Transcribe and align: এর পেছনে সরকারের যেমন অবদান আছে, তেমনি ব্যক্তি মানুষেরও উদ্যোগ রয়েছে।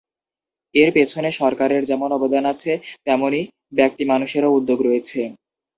এর 0.75 0.89
পেছনে 0.95 1.29
সরকারের 1.39 1.81
যেমন 1.85 2.09
অবদান 2.17 2.43
আছে, 2.53 2.71
তেমনি 3.05 3.41
ব্যক্তি 3.73 4.03
মানুষেরও 4.05 4.55
উদ্যোগ 4.57 4.79
রয়েছে। 4.81 5.19